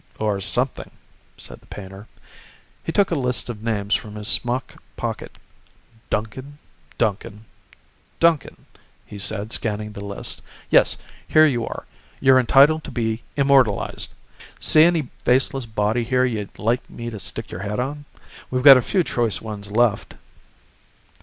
[0.17, 0.89] "Or something,"
[1.37, 2.07] said the painter.
[2.83, 5.37] He took a list of names from his smock pocket.
[6.09, 6.57] "Duncan,
[6.97, 7.45] Duncan,
[8.19, 8.65] Duncan,"
[9.05, 10.41] he said, scanning the list.
[10.71, 11.85] "Yes here you are.
[12.19, 14.15] You're entitled to be immortalized.
[14.59, 18.05] See any faceless body here you'd like me to stick your head on?
[18.49, 20.15] We've got a few choice ones left."